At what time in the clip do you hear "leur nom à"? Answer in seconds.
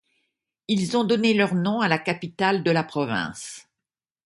1.35-1.87